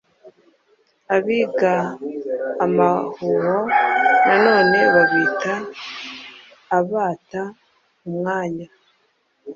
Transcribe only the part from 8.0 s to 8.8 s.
umwanya"